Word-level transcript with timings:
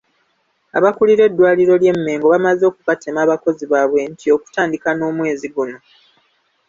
Abakulira 0.77 1.23
eddwaliro 1.25 1.73
ly'e 1.81 1.93
mengo 1.97 2.25
bamaze 2.33 2.63
okukatema 2.71 3.19
abakozi 3.25 3.63
baabwe 3.71 3.99
nti 4.11 4.27
okutandika 4.35 4.89
n'omwezi 4.93 5.47
guno. 5.55 5.77